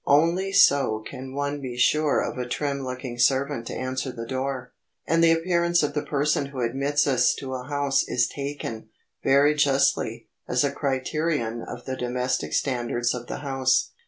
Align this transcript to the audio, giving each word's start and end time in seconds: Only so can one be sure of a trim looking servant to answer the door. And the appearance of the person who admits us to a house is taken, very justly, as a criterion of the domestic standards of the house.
Only 0.07 0.51
so 0.51 1.03
can 1.07 1.35
one 1.35 1.61
be 1.61 1.77
sure 1.77 2.21
of 2.21 2.39
a 2.39 2.47
trim 2.49 2.79
looking 2.81 3.19
servant 3.19 3.67
to 3.67 3.75
answer 3.75 4.11
the 4.11 4.25
door. 4.25 4.73
And 5.05 5.23
the 5.23 5.31
appearance 5.31 5.83
of 5.83 5.93
the 5.93 6.01
person 6.01 6.47
who 6.47 6.61
admits 6.61 7.05
us 7.05 7.35
to 7.35 7.53
a 7.53 7.65
house 7.65 8.01
is 8.07 8.27
taken, 8.27 8.89
very 9.23 9.53
justly, 9.53 10.27
as 10.47 10.63
a 10.63 10.71
criterion 10.71 11.61
of 11.61 11.85
the 11.85 11.95
domestic 11.95 12.53
standards 12.53 13.13
of 13.13 13.27
the 13.27 13.41
house. 13.45 13.91